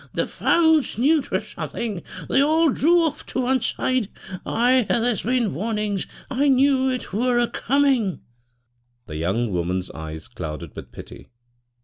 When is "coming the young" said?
7.47-9.51